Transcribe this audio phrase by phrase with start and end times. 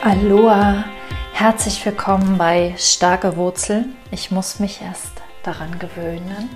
[0.00, 0.84] Aloha,
[1.32, 3.96] herzlich willkommen bei Starke Wurzeln.
[4.12, 5.10] Ich muss mich erst
[5.42, 6.48] daran gewöhnen.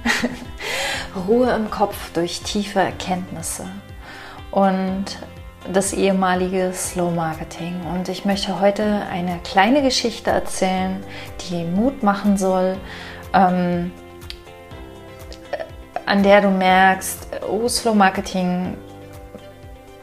[1.26, 3.66] Ruhe im Kopf durch tiefe Erkenntnisse
[4.52, 5.06] und
[5.72, 7.80] das ehemalige Slow Marketing.
[7.92, 11.04] Und ich möchte heute eine kleine Geschichte erzählen,
[11.50, 12.76] die Mut machen soll,
[13.34, 13.90] ähm,
[16.06, 18.76] an der du merkst, oh, Slow Marketing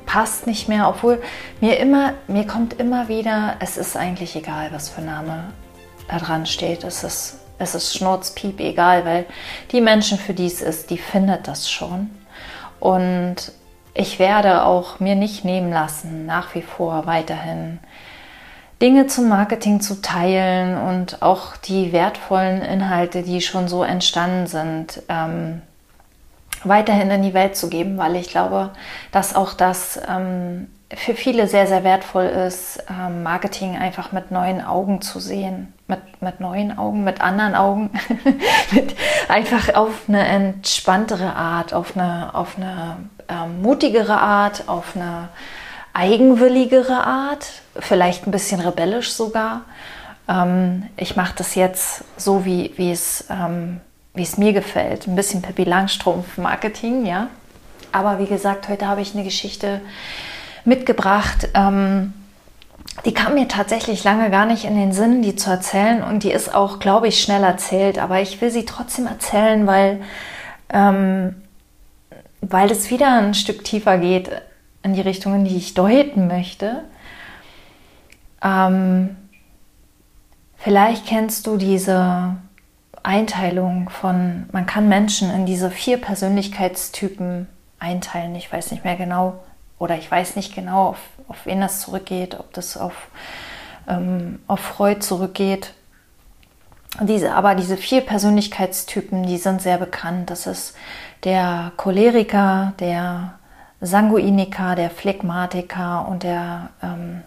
[0.10, 1.22] passt nicht mehr, obwohl
[1.62, 5.54] mir immer, mir kommt immer wieder, es ist eigentlich egal, was für Name
[6.08, 6.84] da dran steht.
[6.84, 9.28] Es ist, es ist Schnurzpiep egal, weil
[9.72, 12.10] die Menschen, für die es ist, die findet das schon.
[12.80, 13.52] Und
[13.94, 17.78] ich werde auch mir nicht nehmen lassen, nach wie vor weiterhin
[18.82, 25.04] Dinge zum Marketing zu teilen und auch die wertvollen Inhalte, die schon so entstanden sind,
[25.08, 25.62] ähm,
[26.64, 28.72] weiterhin in die Welt zu geben, weil ich glaube,
[29.12, 34.64] dass auch das ähm, für viele sehr, sehr wertvoll ist, ähm, Marketing einfach mit neuen
[34.64, 35.74] Augen zu sehen.
[35.88, 37.92] Mit, mit neuen Augen, mit anderen Augen.
[38.72, 38.96] mit
[39.28, 42.98] einfach auf eine entspanntere Art, auf eine, auf eine
[43.28, 45.30] ähm, mutigere Art, auf eine
[45.94, 47.46] eigenwilligere Art,
[47.80, 49.62] vielleicht ein bisschen rebellisch sogar.
[50.28, 53.82] Ähm, ich mache das jetzt so, wie, wie es ähm,
[54.20, 55.08] wie es mir gefällt.
[55.08, 57.30] Ein bisschen Pippi Langstrumpf Marketing, ja.
[57.94, 59.80] Aber wie gesagt, heute habe ich eine Geschichte
[60.66, 61.48] mitgebracht.
[61.54, 62.14] Ähm,
[63.06, 66.04] die kam mir tatsächlich lange gar nicht in den Sinn, die zu erzählen.
[66.04, 67.98] Und die ist auch, glaube ich, schnell erzählt.
[67.98, 70.02] Aber ich will sie trotzdem erzählen, weil,
[70.70, 71.36] ähm,
[72.42, 74.30] weil es wieder ein Stück tiefer geht
[74.84, 76.84] in die Richtung, in die ich deuten möchte.
[78.44, 79.16] Ähm,
[80.58, 82.36] vielleicht kennst du diese
[83.04, 87.48] Einteilung von, man kann Menschen in diese vier Persönlichkeitstypen
[87.80, 88.36] einteilen.
[88.36, 89.40] Ich weiß nicht mehr genau
[89.78, 93.08] oder ich weiß nicht genau, auf, auf wen das zurückgeht, ob das auf,
[93.88, 95.74] ähm, auf Freud zurückgeht.
[97.02, 100.30] Diese, aber diese vier Persönlichkeitstypen, die sind sehr bekannt.
[100.30, 100.76] Das ist
[101.24, 103.36] der Choleriker, der
[103.80, 107.22] Sanguiniker, der Phlegmatiker und der, ähm,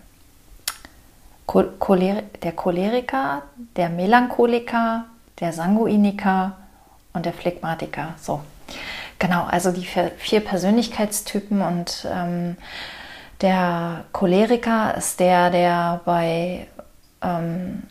[1.46, 3.42] Choler der Choleriker,
[3.76, 5.04] der Melancholiker,
[5.40, 6.56] der Sanguiniker
[7.12, 8.14] und der Phlegmatiker.
[8.18, 8.40] So,
[9.18, 12.56] genau, also die vier Persönlichkeitstypen und ähm,
[13.40, 16.66] der Choleriker ist der, der bei
[17.22, 17.82] ähm,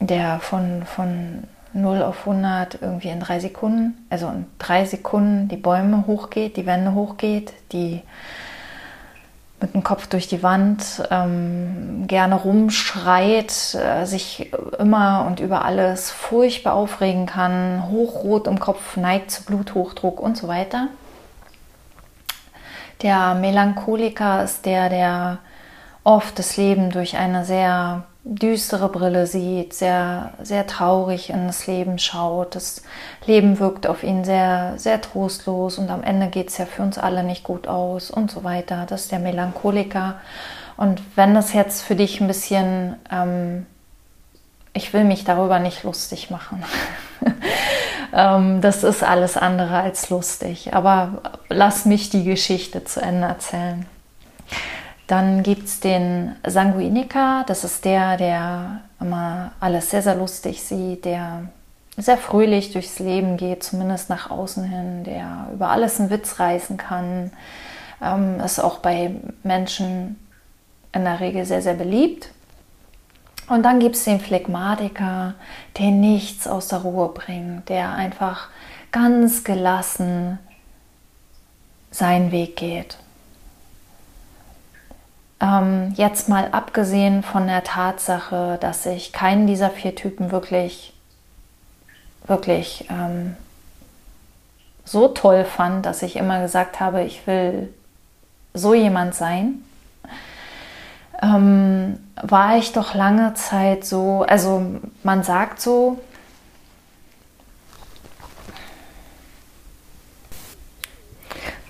[0.00, 5.56] der von, von 0 auf 100 irgendwie in drei Sekunden, also in drei Sekunden die
[5.56, 8.02] Bäume hochgeht, die Wände hochgeht, die
[9.60, 16.10] mit dem Kopf durch die Wand, ähm, gerne rumschreit, äh, sich immer und über alles
[16.10, 20.88] furchtbar aufregen kann, hochrot im Kopf, neigt zu Bluthochdruck und so weiter.
[23.02, 25.38] Der Melancholiker ist der, der
[26.04, 31.98] oft das Leben durch eine sehr düstere Brille sieht, sehr, sehr traurig in das Leben
[31.98, 32.54] schaut.
[32.54, 32.82] Das
[33.24, 36.98] Leben wirkt auf ihn sehr, sehr trostlos und am Ende geht es ja für uns
[36.98, 38.84] alle nicht gut aus und so weiter.
[38.86, 40.16] Das ist der Melancholiker.
[40.76, 43.66] Und wenn das jetzt für dich ein bisschen, ähm,
[44.74, 46.62] ich will mich darüber nicht lustig machen.
[48.12, 50.74] ähm, das ist alles andere als lustig.
[50.74, 53.86] Aber lass mich die Geschichte zu Ende erzählen.
[55.08, 61.06] Dann gibt es den Sanguiniker, das ist der, der immer alles sehr, sehr lustig sieht,
[61.06, 61.48] der
[61.96, 66.76] sehr fröhlich durchs Leben geht, zumindest nach außen hin, der über alles einen Witz reißen
[66.76, 67.32] kann,
[68.02, 70.16] ähm, ist auch bei Menschen
[70.92, 72.28] in der Regel sehr, sehr beliebt.
[73.48, 75.34] Und dann gibt es den Phlegmatiker,
[75.78, 78.48] der nichts aus der Ruhe bringt, der einfach
[78.92, 80.38] ganz gelassen
[81.90, 82.98] seinen Weg geht.
[85.40, 90.92] Ähm, jetzt mal abgesehen von der Tatsache, dass ich keinen dieser vier Typen wirklich,
[92.26, 93.36] wirklich ähm,
[94.84, 97.72] so toll fand, dass ich immer gesagt habe, ich will
[98.54, 99.62] so jemand sein,
[101.22, 106.00] ähm, war ich doch lange Zeit so, also man sagt so,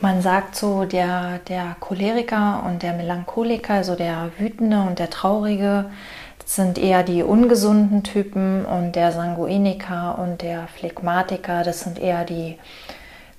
[0.00, 5.86] Man sagt so, der, der Choleriker und der Melancholiker, also der Wütende und der Traurige,
[6.44, 12.56] sind eher die ungesunden Typen und der Sanguiniker und der Phlegmatiker, das sind eher die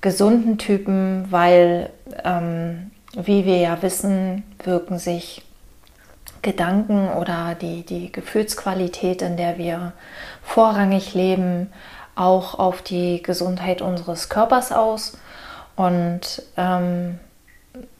[0.01, 1.89] gesunden Typen, weil,
[2.25, 5.41] ähm, wie wir ja wissen, wirken sich
[6.41, 9.93] Gedanken oder die, die Gefühlsqualität, in der wir
[10.43, 11.71] vorrangig leben,
[12.15, 15.17] auch auf die Gesundheit unseres Körpers aus.
[15.79, 17.19] Und ähm,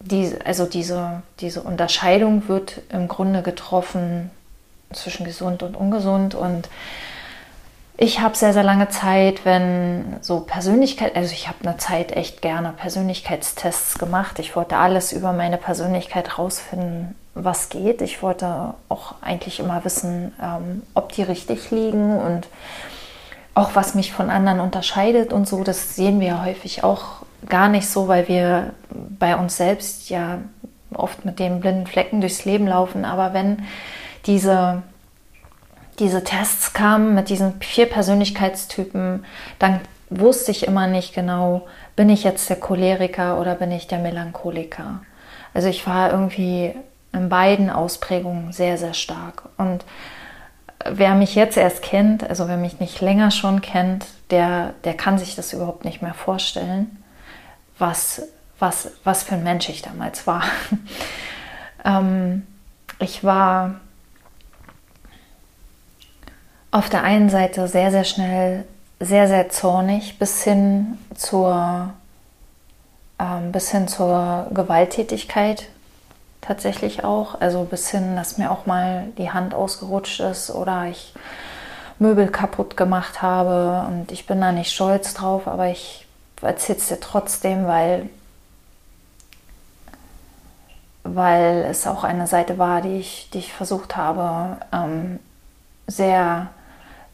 [0.02, 4.32] die, also diese, diese Unterscheidung wird im Grunde getroffen
[4.92, 6.68] zwischen gesund und ungesund und
[7.96, 12.42] ich habe sehr, sehr lange Zeit, wenn so Persönlichkeit, also ich habe eine Zeit echt
[12.42, 14.40] gerne Persönlichkeitstests gemacht.
[14.40, 18.02] Ich wollte alles über meine Persönlichkeit rausfinden, was geht.
[18.02, 22.48] Ich wollte auch eigentlich immer wissen, ähm, ob die richtig liegen und
[23.54, 25.64] auch was mich von anderen unterscheidet und so.
[25.64, 30.40] Das sehen wir häufig auch gar nicht so, weil wir bei uns selbst ja
[30.94, 33.06] oft mit dem blinden Flecken durchs Leben laufen.
[33.06, 33.64] Aber wenn
[34.26, 34.84] diese
[36.00, 39.26] diese Tests kamen mit diesen vier Persönlichkeitstypen,
[39.60, 44.00] dann wusste ich immer nicht genau, bin ich jetzt der Choleriker oder bin ich der
[44.00, 45.02] Melancholiker.
[45.54, 46.74] Also ich war irgendwie
[47.12, 49.50] in beiden Ausprägungen sehr, sehr stark.
[49.58, 49.84] Und
[50.86, 55.18] wer mich jetzt erst kennt, also wer mich nicht länger schon kennt, der, der kann
[55.18, 57.04] sich das überhaupt nicht mehr vorstellen,
[57.80, 58.22] was,
[58.60, 60.44] was, was für ein Mensch ich damals war.
[61.86, 62.46] ähm,
[63.00, 63.76] ich war
[66.72, 68.66] auf der einen Seite sehr, sehr schnell,
[69.00, 71.94] sehr, sehr zornig bis hin zur,
[73.18, 75.68] ähm, bis hin zur Gewalttätigkeit
[76.42, 77.40] tatsächlich auch.
[77.40, 81.14] Also bis hin, dass mir auch mal die Hand ausgerutscht ist oder ich
[81.98, 86.06] Möbel kaputt gemacht habe und ich bin da nicht stolz drauf, aber ich
[86.42, 88.10] erzähle es dir trotzdem, weil,
[91.04, 95.20] weil es auch eine Seite war, die ich, die ich versucht habe, ähm,
[95.88, 96.50] sehr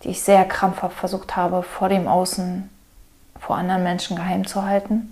[0.05, 2.69] die ich sehr krampfhaft versucht habe, vor dem Außen,
[3.39, 5.11] vor anderen Menschen geheim zu halten.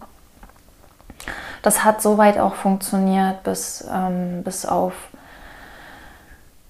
[1.64, 4.94] Das hat soweit auch funktioniert, bis, ähm, bis auf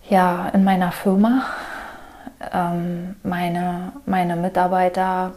[0.10, 1.45] ja, in meiner Firma.
[2.51, 5.34] Ähm, meine, meine Mitarbeiter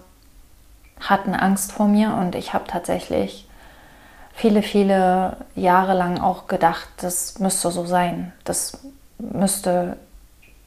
[1.01, 3.49] hatten Angst vor mir und ich habe tatsächlich
[4.35, 8.33] viele, viele Jahre lang auch gedacht, das müsste so sein.
[8.45, 8.79] Das
[9.19, 9.97] müsste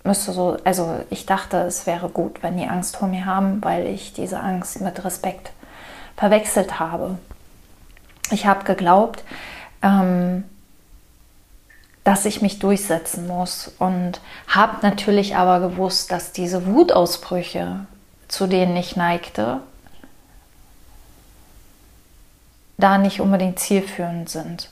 [0.04, 3.86] müsste so, also ich dachte, es wäre gut, wenn die Angst vor mir haben, weil
[3.88, 5.52] ich diese Angst mit Respekt
[6.18, 7.18] verwechselt habe.
[8.32, 9.24] Ich habe geglaubt,
[9.82, 10.44] ähm,
[12.04, 17.86] dass ich mich durchsetzen muss und habe natürlich aber gewusst, dass diese Wutausbrüche,
[18.28, 19.62] zu denen ich neigte,
[22.80, 24.70] da nicht unbedingt zielführend sind.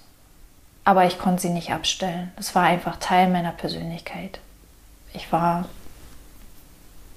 [0.83, 2.31] Aber ich konnte sie nicht abstellen.
[2.37, 4.39] Das war einfach Teil meiner Persönlichkeit
[5.17, 5.65] ich war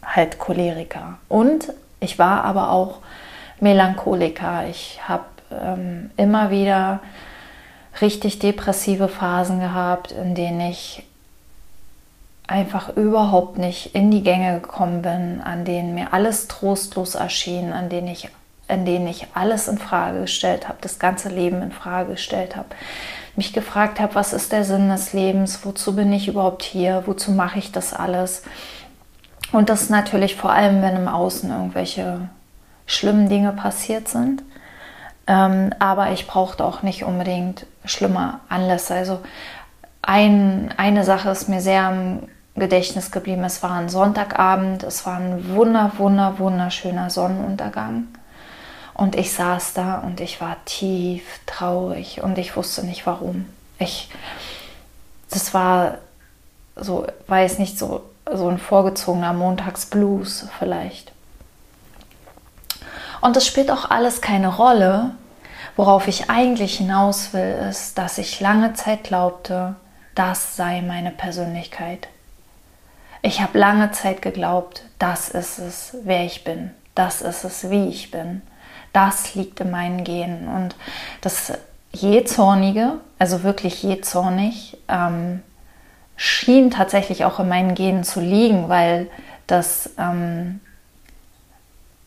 [0.02, 1.18] halt Choleriker.
[1.28, 2.98] Und ich war aber auch
[3.60, 4.66] Melancholiker.
[4.68, 7.00] Ich habe ähm, immer wieder
[8.00, 11.04] richtig depressive Phasen gehabt, in denen ich
[12.46, 17.90] einfach überhaupt nicht in die Gänge gekommen bin, an denen mir alles trostlos erschien, an
[17.90, 18.28] denen ich,
[18.70, 22.68] in denen ich alles in Frage gestellt habe, das ganze Leben in Frage gestellt habe,
[23.36, 27.32] mich gefragt habe, was ist der Sinn des Lebens, wozu bin ich überhaupt hier, wozu
[27.32, 28.42] mache ich das alles.
[29.52, 32.28] Und das natürlich vor allem, wenn im Außen irgendwelche
[32.86, 34.42] schlimmen Dinge passiert sind.
[35.26, 38.94] Ähm, aber ich brauchte auch nicht unbedingt schlimme Anlässe.
[38.94, 39.20] Also
[40.02, 43.44] ein, eine Sache ist mir sehr im Gedächtnis geblieben.
[43.44, 48.08] Es war ein Sonntagabend, es war ein wunder, wunder, wunderschöner Sonnenuntergang.
[49.00, 53.46] Und ich saß da und ich war tief traurig und ich wusste nicht warum.
[53.78, 54.10] Ich,
[55.30, 55.96] das war
[56.76, 61.12] so, weiß nicht, so, so ein vorgezogener Montagsblues vielleicht.
[63.22, 65.12] Und es spielt auch alles keine Rolle.
[65.76, 69.76] Worauf ich eigentlich hinaus will, ist, dass ich lange Zeit glaubte,
[70.14, 72.08] das sei meine Persönlichkeit.
[73.22, 76.72] Ich habe lange Zeit geglaubt, das ist es, wer ich bin.
[76.94, 78.42] Das ist es, wie ich bin
[78.92, 80.48] das liegt in meinen Genen.
[80.48, 80.76] Und
[81.20, 81.52] das
[81.92, 85.42] Jähzornige, also wirklich jähzornig, ähm,
[86.16, 89.08] schien tatsächlich auch in meinen Genen zu liegen, weil
[89.46, 90.60] das ähm,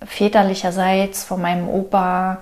[0.05, 2.39] väterlicherseits von meinem Opa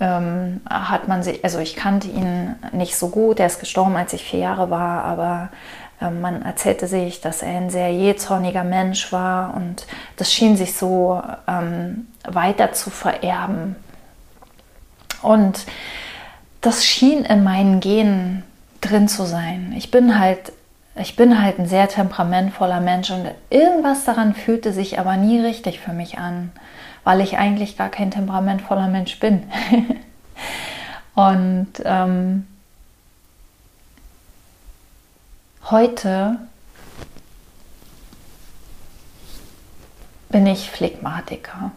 [0.00, 4.12] ähm, hat man sich, also ich kannte ihn nicht so gut, er ist gestorben, als
[4.12, 5.50] ich vier Jahre war, aber
[6.10, 11.22] man erzählte sich, dass er ein sehr jähzorniger Mensch war und das schien sich so
[11.46, 13.76] ähm, weiter zu vererben.
[15.22, 15.64] Und
[16.60, 18.42] das schien in meinen Genen
[18.80, 19.74] drin zu sein.
[19.76, 20.52] Ich bin halt,
[20.96, 25.80] ich bin halt ein sehr temperamentvoller Mensch und irgendwas daran fühlte sich aber nie richtig
[25.80, 26.52] für mich an,
[27.02, 29.44] weil ich eigentlich gar kein temperamentvoller Mensch bin.
[31.14, 32.46] und ähm,
[35.70, 36.36] Heute
[40.28, 41.70] bin ich Phlegmatiker.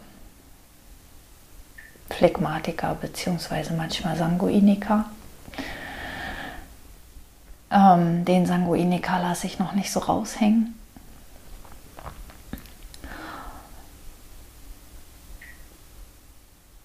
[2.10, 5.06] Phlegmatiker beziehungsweise manchmal Sanguiniker.
[7.70, 10.78] Ähm, den Sanguiniker lasse ich noch nicht so raushängen.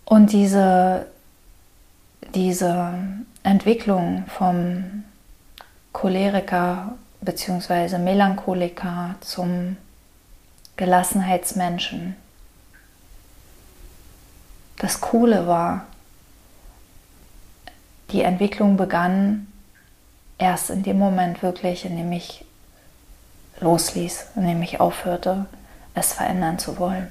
[0.05, 1.07] Und diese,
[2.33, 2.93] diese
[3.43, 5.02] Entwicklung vom
[5.93, 7.97] Choleriker bzw.
[7.97, 9.77] Melancholiker zum
[10.75, 12.15] Gelassenheitsmenschen.
[14.77, 15.85] Das Coole war,
[18.09, 19.47] die Entwicklung begann
[20.37, 22.43] erst in dem Moment wirklich, in dem ich
[23.61, 25.45] losließ, in dem ich aufhörte,
[25.93, 27.09] es verändern zu wollen.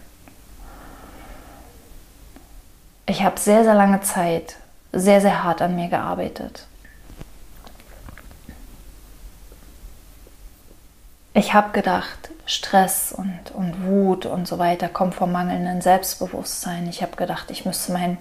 [3.07, 4.57] Ich habe sehr, sehr lange Zeit
[4.93, 6.67] sehr, sehr hart an mir gearbeitet.
[11.35, 16.89] Ich habe gedacht, Stress und, und Wut und so weiter kommt vom mangelnden Selbstbewusstsein.
[16.89, 18.19] Ich habe gedacht, ich müsste mein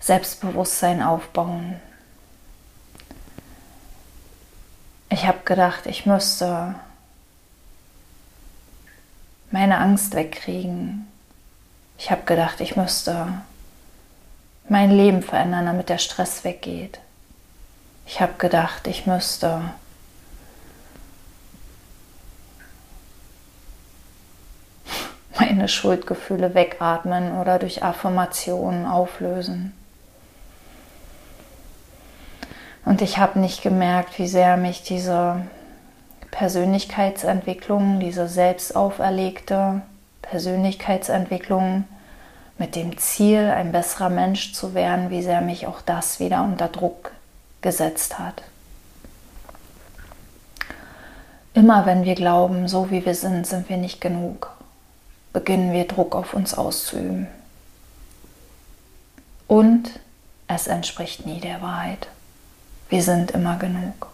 [0.00, 1.80] Selbstbewusstsein aufbauen.
[5.10, 6.76] Ich habe gedacht, ich müsste
[9.50, 11.08] meine Angst wegkriegen.
[11.96, 13.42] Ich habe gedacht, ich müsste
[14.68, 17.00] mein Leben verändern, damit der Stress weggeht.
[18.06, 19.62] Ich habe gedacht, ich müsste
[25.68, 29.72] Schuldgefühle wegatmen oder durch Affirmationen auflösen.
[32.84, 35.42] Und ich habe nicht gemerkt, wie sehr mich diese
[36.30, 39.82] Persönlichkeitsentwicklung, diese selbst auferlegte
[40.22, 41.84] Persönlichkeitsentwicklung
[42.58, 46.68] mit dem Ziel, ein besserer Mensch zu werden, wie sehr mich auch das wieder unter
[46.68, 47.12] Druck
[47.60, 48.42] gesetzt hat.
[51.54, 54.50] Immer wenn wir glauben, so wie wir sind, sind wir nicht genug,
[55.32, 57.28] beginnen wir Druck auf uns auszuüben.
[59.46, 60.00] Und
[60.46, 62.08] es entspricht nie der Wahrheit.
[62.88, 64.08] Wir sind immer genug.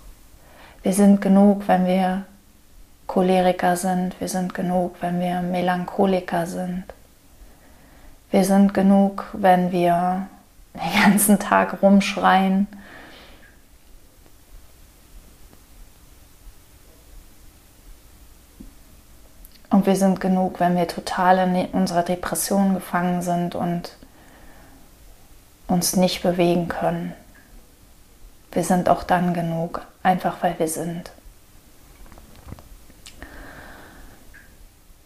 [0.83, 2.25] Wir sind genug, wenn wir
[3.07, 4.19] Choleriker sind.
[4.21, 6.85] Wir sind genug, wenn wir Melancholiker sind.
[8.31, 10.27] Wir sind genug, wenn wir
[10.75, 12.67] den ganzen Tag rumschreien.
[19.71, 23.97] Und wir sind genug, wenn wir total in unserer Depression gefangen sind und
[25.67, 27.15] uns nicht bewegen können.
[28.53, 31.11] Wir sind auch dann genug, einfach weil wir sind.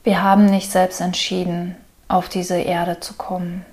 [0.04, 1.76] Wir haben nicht selbst entschieden,
[2.08, 3.64] auf diese Erde zu kommen.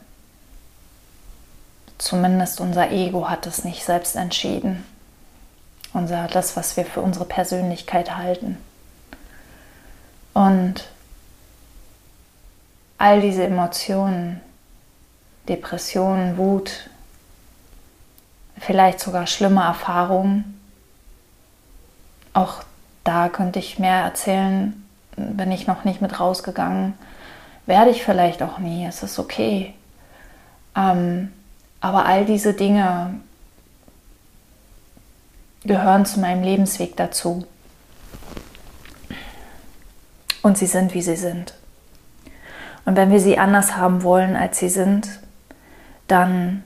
[1.97, 4.83] Zumindest unser Ego hat es nicht selbst entschieden.
[5.93, 8.57] Unser, das, was wir für unsere Persönlichkeit halten.
[10.35, 10.87] Und
[12.99, 14.39] all diese Emotionen,
[15.49, 16.91] Depressionen, Wut,
[18.59, 20.61] vielleicht sogar schlimme Erfahrungen,
[22.33, 22.61] auch
[23.03, 26.93] da könnte ich mehr erzählen, bin ich noch nicht mit rausgegangen
[27.65, 29.73] werde ich vielleicht auch nie, es ist okay.
[30.75, 31.31] Ähm,
[31.81, 33.15] aber all diese Dinge
[35.63, 37.45] gehören zu meinem Lebensweg dazu.
[40.45, 41.55] Und sie sind, wie sie sind.
[42.85, 45.09] Und wenn wir sie anders haben wollen, als sie sind,
[46.07, 46.63] dann,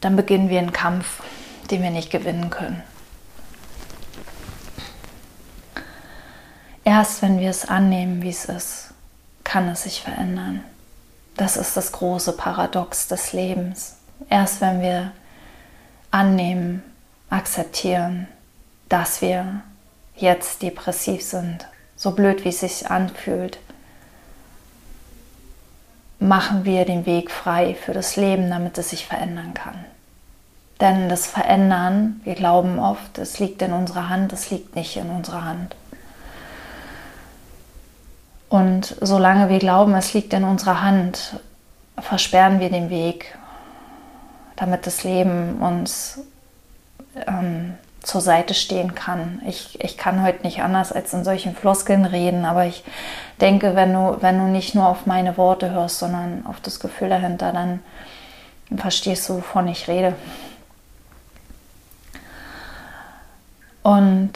[0.00, 1.22] dann beginnen wir einen Kampf,
[1.70, 2.82] den wir nicht gewinnen können.
[6.84, 8.94] Erst wenn wir es annehmen, wie es ist,
[9.44, 10.64] kann es sich verändern.
[11.36, 13.96] Das ist das große Paradox des Lebens.
[14.30, 15.12] Erst wenn wir
[16.10, 16.82] annehmen,
[17.28, 18.26] akzeptieren,
[18.88, 19.64] dass wir
[20.20, 23.58] jetzt depressiv sind, so blöd wie es sich anfühlt,
[26.20, 29.84] machen wir den Weg frei für das Leben, damit es sich verändern kann.
[30.80, 35.10] Denn das Verändern, wir glauben oft, es liegt in unserer Hand, es liegt nicht in
[35.10, 35.74] unserer Hand.
[38.48, 41.40] Und solange wir glauben, es liegt in unserer Hand,
[42.00, 43.36] versperren wir den Weg,
[44.56, 46.20] damit das Leben uns
[47.26, 47.74] ähm,
[48.08, 49.42] zur Seite stehen kann.
[49.46, 52.82] Ich, ich kann heute nicht anders als in solchen Floskeln reden, aber ich
[53.38, 57.10] denke, wenn du, wenn du nicht nur auf meine Worte hörst, sondern auf das Gefühl
[57.10, 57.80] dahinter, dann
[58.74, 60.14] verstehst du, wovon ich rede.
[63.82, 64.32] Und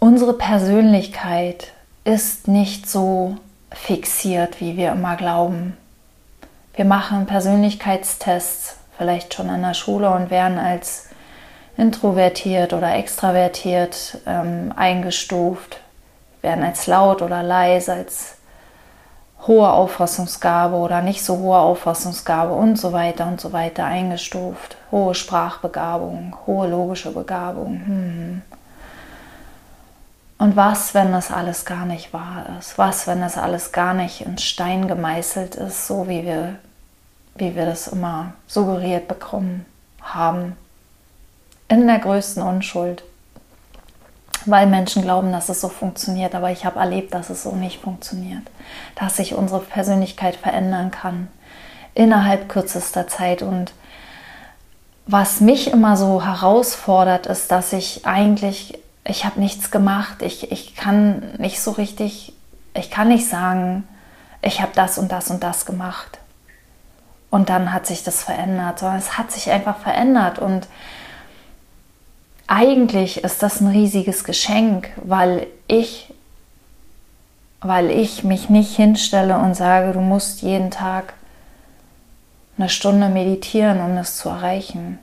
[0.00, 1.68] unsere Persönlichkeit
[2.02, 3.36] ist nicht so
[3.70, 5.76] fixiert, wie wir immer glauben.
[6.74, 11.09] Wir machen Persönlichkeitstests, vielleicht schon in der Schule und werden als
[11.80, 15.80] introvertiert oder extravertiert ähm, eingestuft,
[16.42, 18.36] werden als laut oder leise, als
[19.46, 24.76] hohe Auffassungsgabe oder nicht so hohe Auffassungsgabe und so weiter und so weiter eingestuft.
[24.90, 27.80] Hohe Sprachbegabung, hohe logische Begabung.
[27.86, 28.42] Hm.
[30.36, 32.76] Und was, wenn das alles gar nicht wahr ist?
[32.78, 36.56] Was, wenn das alles gar nicht in Stein gemeißelt ist, so wie wir,
[37.34, 39.64] wie wir das immer suggeriert bekommen
[40.02, 40.56] haben?
[41.70, 43.02] In der größten Unschuld.
[44.44, 47.80] Weil Menschen glauben, dass es so funktioniert, aber ich habe erlebt, dass es so nicht
[47.80, 48.42] funktioniert.
[48.96, 51.28] Dass sich unsere Persönlichkeit verändern kann
[51.94, 53.40] innerhalb kürzester Zeit.
[53.40, 53.72] Und
[55.06, 60.74] was mich immer so herausfordert, ist, dass ich eigentlich ich habe nichts gemacht, ich, ich
[60.76, 62.32] kann nicht so richtig,
[62.74, 63.86] ich kann nicht sagen,
[64.42, 66.18] ich habe das und das und das gemacht.
[67.30, 70.38] Und dann hat sich das verändert, sondern es hat sich einfach verändert.
[70.38, 70.66] Und
[72.50, 76.12] eigentlich ist das ein riesiges Geschenk, weil ich,
[77.60, 81.14] weil ich mich nicht hinstelle und sage, du musst jeden Tag
[82.58, 84.98] eine Stunde meditieren, um das zu erreichen.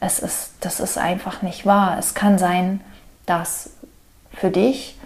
[0.00, 1.96] Es ist, das ist einfach nicht wahr.
[1.96, 2.80] Es kann sein,
[3.24, 3.70] dass
[4.32, 4.98] für dich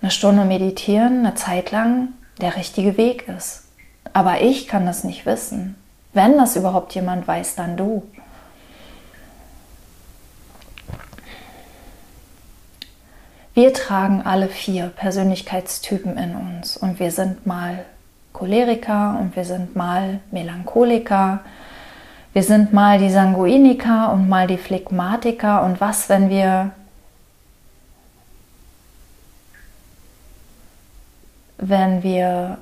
[0.00, 2.08] eine Stunde meditieren, eine Zeit lang,
[2.40, 3.64] der richtige Weg ist.
[4.14, 5.76] Aber ich kann das nicht wissen.
[6.14, 8.04] Wenn das überhaupt jemand weiß, dann du.
[13.54, 17.84] Wir tragen alle vier Persönlichkeitstypen in uns und wir sind mal
[18.32, 21.40] Choleriker und wir sind mal Melancholiker.
[22.32, 25.62] Wir sind mal die Sanguiniker und mal die Phlegmatiker.
[25.62, 26.72] Und was, wenn wir
[31.58, 32.58] wenn wir,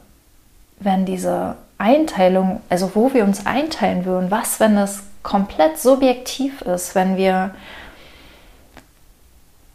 [0.79, 6.95] wenn diese Einteilung, also wo wir uns einteilen würden, was, wenn das komplett subjektiv ist,
[6.95, 7.55] wenn wir,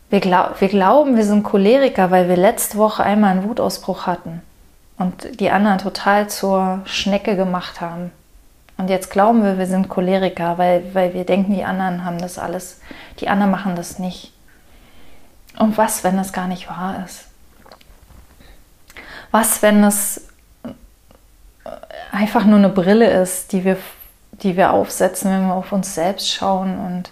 [0.10, 4.42] wir, glaub, wir glauben, wir sind Choleriker, weil wir letzte Woche einmal einen Wutausbruch hatten
[4.98, 8.12] und die anderen total zur Schnecke gemacht haben.
[8.78, 12.38] Und jetzt glauben wir, wir sind Choleriker, weil, weil wir denken, die anderen haben das
[12.38, 12.80] alles,
[13.20, 14.32] die anderen machen das nicht.
[15.58, 17.28] Und was, wenn das gar nicht wahr ist?
[19.32, 20.28] was, wenn es
[22.12, 23.78] einfach nur eine Brille ist, die wir,
[24.32, 26.80] die wir aufsetzen, wenn wir auf uns selbst schauen.
[26.80, 27.12] Und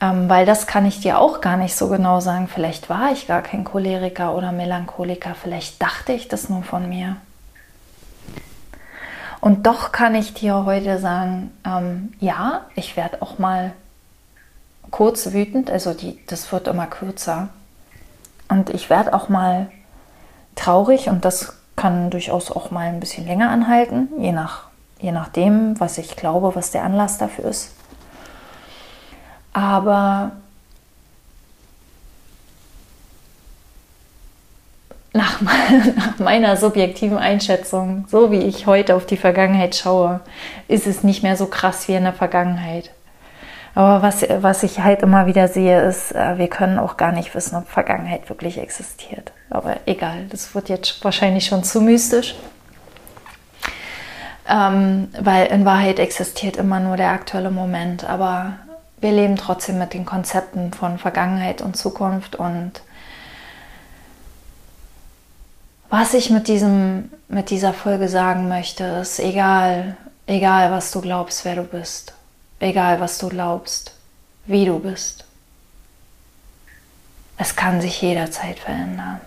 [0.00, 2.48] ähm, weil das kann ich dir auch gar nicht so genau sagen.
[2.48, 7.16] Vielleicht war ich gar kein Choleriker oder Melancholiker, vielleicht dachte ich das nur von mir.
[9.40, 13.72] Und doch kann ich dir heute sagen, ähm, ja, ich werde auch mal
[14.90, 17.48] kurz wütend, also die, das wird immer kürzer.
[18.48, 19.70] Und ich werde auch mal
[20.56, 24.64] traurig und das kann durchaus auch mal ein bisschen länger anhalten, je, nach,
[24.98, 27.74] je nachdem, was ich glaube, was der Anlass dafür ist.
[29.52, 30.32] Aber
[35.12, 35.40] nach,
[35.96, 40.20] nach meiner subjektiven Einschätzung, so wie ich heute auf die Vergangenheit schaue,
[40.68, 42.90] ist es nicht mehr so krass wie in der Vergangenheit.
[43.74, 47.34] Aber was, was ich halt immer wieder sehe, ist, äh, wir können auch gar nicht
[47.34, 49.32] wissen, ob Vergangenheit wirklich existiert.
[49.48, 52.34] Aber egal, das wird jetzt wahrscheinlich schon zu mystisch.
[54.48, 58.04] Ähm, weil in Wahrheit existiert immer nur der aktuelle Moment.
[58.04, 58.54] Aber
[59.00, 62.36] wir leben trotzdem mit den Konzepten von Vergangenheit und Zukunft.
[62.36, 62.82] Und
[65.88, 71.44] was ich mit, diesem, mit dieser Folge sagen möchte, ist egal, egal was du glaubst,
[71.44, 72.14] wer du bist
[72.60, 73.92] egal was du glaubst,
[74.46, 75.24] wie du bist.
[77.36, 79.20] Es kann sich jederzeit verändern.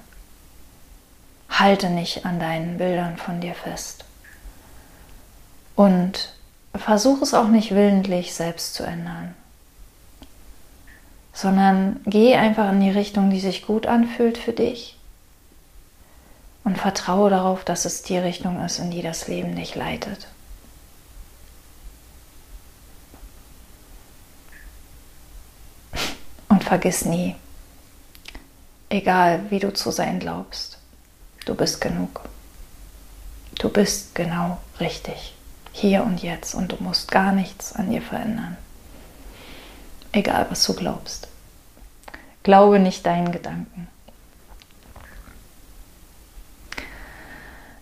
[1.50, 4.06] Halte nicht an deinen Bildern von dir fest.
[5.76, 6.34] Und
[6.76, 9.36] versuch es auch nicht willentlich selbst zu ändern,
[11.34, 14.98] sondern geh einfach in die Richtung, die sich gut anfühlt für dich
[16.64, 20.28] und vertraue darauf, dass es die Richtung ist, in die das Leben dich leitet.
[26.74, 27.36] vergiss nie,
[28.90, 30.80] egal wie du zu sein glaubst,
[31.46, 32.22] du bist genug.
[33.60, 35.36] Du bist genau richtig,
[35.72, 38.58] hier und jetzt und du musst gar nichts an dir verändern.
[40.14, 41.28] Egal was du glaubst.
[42.44, 43.88] Glaube nicht deinen Gedanken.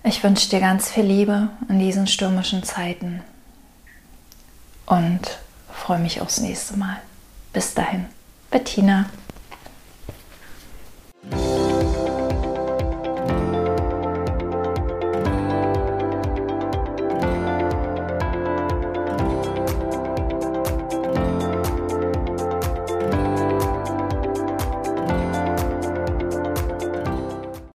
[0.03, 3.21] Ich wünsche dir ganz viel Liebe in diesen stürmischen Zeiten
[4.85, 5.19] und
[5.71, 6.97] freue mich aufs nächste Mal.
[7.53, 8.05] Bis dahin.
[8.49, 9.09] Bettina.